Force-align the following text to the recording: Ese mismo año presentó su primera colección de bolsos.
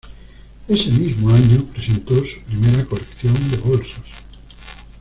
Ese 0.67 0.89
mismo 0.89 1.29
año 1.29 1.63
presentó 1.71 2.15
su 2.25 2.39
primera 2.41 2.83
colección 2.85 3.35
de 3.51 3.57
bolsos. 3.57 4.05